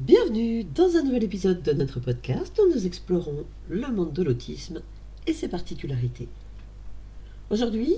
[0.00, 4.82] Bienvenue dans un nouvel épisode de notre podcast où nous explorons le monde de l'autisme
[5.28, 6.26] et ses particularités.
[7.48, 7.94] Aujourd'hui,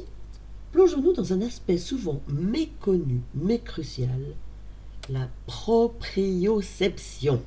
[0.72, 4.21] plongeons-nous dans un aspect souvent méconnu mais crucial,
[5.09, 7.43] la proprioception.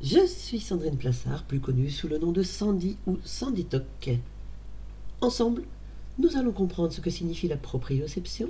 [0.00, 4.16] Je suis Sandrine Plassard, plus connue sous le nom de Sandy ou Sandy Toc.
[5.20, 5.64] Ensemble,
[6.18, 8.48] nous allons comprendre ce que signifie la proprioception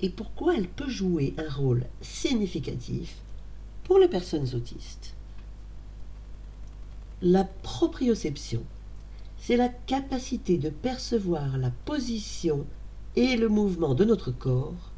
[0.00, 3.18] et pourquoi elle peut jouer un rôle significatif
[3.88, 5.14] pour les personnes autistes.
[7.22, 8.62] La proprioception,
[9.38, 12.66] c'est la capacité de percevoir la position
[13.16, 14.92] et le mouvement de notre corps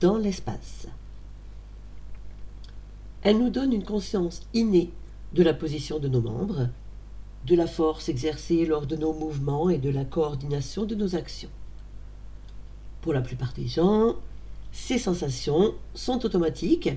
[0.00, 0.88] dans l'espace.
[3.22, 4.90] Elle nous donne une conscience innée
[5.32, 6.68] de la position de nos membres,
[7.46, 11.50] de la force exercée lors de nos mouvements et de la coordination de nos actions.
[13.02, 14.16] Pour la plupart des gens,
[14.72, 16.90] ces sensations sont automatiques,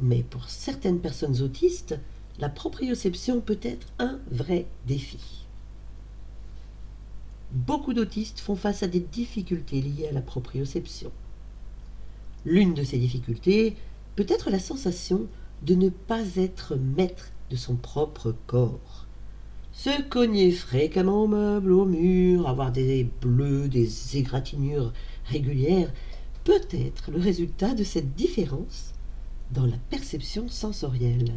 [0.00, 1.98] mais pour certaines personnes autistes,
[2.38, 5.46] la proprioception peut être un vrai défi.
[7.52, 11.10] Beaucoup d'autistes font face à des difficultés liées à la proprioception.
[12.44, 13.76] L'une de ces difficultés
[14.16, 15.26] peut être la sensation
[15.62, 19.06] de ne pas être maître de son propre corps.
[19.72, 24.92] Se cogner fréquemment au meuble, au mur, avoir des bleus, des égratignures
[25.26, 25.92] régulières,
[26.44, 28.94] peut être le résultat de cette différence
[29.50, 31.32] dans la perception sensorielle.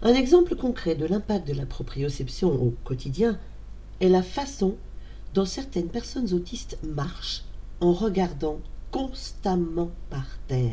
[0.00, 3.38] Un exemple concret de l'impact de la proprioception au quotidien
[4.00, 4.76] est la façon
[5.34, 7.44] dont certaines personnes autistes marchent
[7.80, 10.72] en regardant constamment par terre.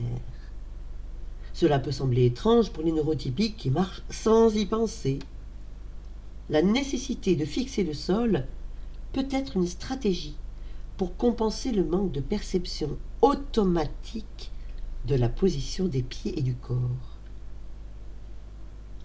[1.54, 5.20] Cela peut sembler étrange pour les neurotypiques qui marchent sans y penser.
[6.50, 8.46] La nécessité de fixer le sol
[9.14, 10.36] peut être une stratégie
[10.98, 14.52] pour compenser le manque de perception automatique
[15.06, 17.20] de la position des pieds et du corps.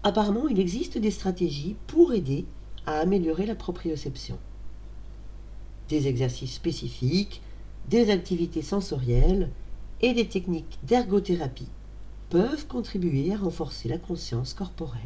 [0.03, 2.45] Apparemment, il existe des stratégies pour aider
[2.85, 4.39] à améliorer la proprioception.
[5.89, 7.41] Des exercices spécifiques,
[7.89, 9.49] des activités sensorielles
[10.01, 11.69] et des techniques d'ergothérapie
[12.29, 15.01] peuvent contribuer à renforcer la conscience corporelle.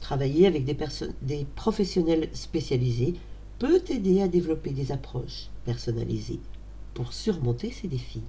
[0.00, 3.14] Travailler avec des, professionnels spécialisés
[3.58, 6.40] peut aider à développer des approches personnalisées
[6.94, 8.22] pour surmonter ces défis.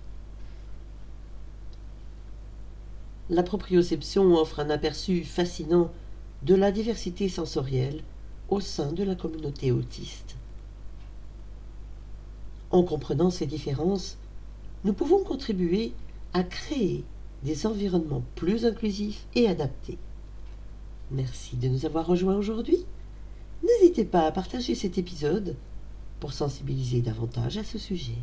[3.30, 5.92] La proprioception offre un aperçu fascinant
[6.44, 8.02] de la diversité sensorielle
[8.50, 10.36] au sein de la communauté autiste.
[12.72, 14.18] En comprenant ces différences,
[14.84, 15.94] nous pouvons contribuer
[16.34, 17.04] à créer
[17.44, 19.98] des environnements plus inclusifs et adaptés.
[21.12, 22.86] Merci de nous avoir rejoints aujourd'hui.
[23.64, 25.56] N'hésitez pas à partager cet épisode
[26.20, 28.18] pour sensibiliser davantage à ce sujet.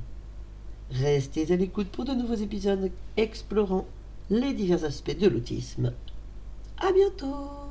[0.90, 3.86] Restez à l'écoute pour de nouveaux épisodes explorant
[4.30, 5.92] les divers aspects de l'autisme.
[6.78, 7.65] À bientôt!